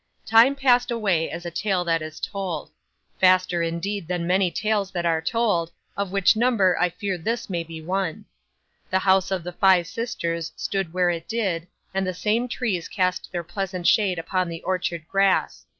[0.25, 2.71] 'Time passed away as a tale that is told;
[3.19, 7.63] faster indeed than many tales that are told, of which number I fear this may
[7.63, 8.25] be one.
[8.89, 13.31] The house of the five sisters stood where it did, and the same trees cast
[13.31, 15.67] their pleasant shade upon the orchard grass.